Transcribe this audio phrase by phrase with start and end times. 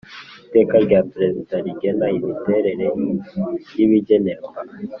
[0.47, 2.85] Iteka rya Perezida rigena imiterere
[3.77, 4.53] y ibigenerwa